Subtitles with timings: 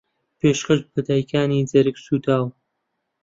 [0.39, 2.45] پێشکەشە بە دایکانی جەرگسووتاو